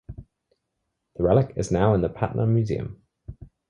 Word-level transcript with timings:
The 0.17 1.21
relic 1.21 1.53
is 1.57 1.69
now 1.71 1.93
in 1.93 2.01
the 2.01 2.09
Patna 2.09 2.47
museum. 2.47 3.03